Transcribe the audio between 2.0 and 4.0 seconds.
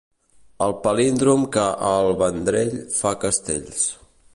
El Vendrell fa castells.